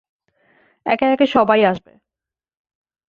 একে 0.85 1.05
একে 1.05 1.25
সবাই 1.27 1.61
আসবে। 1.65 1.91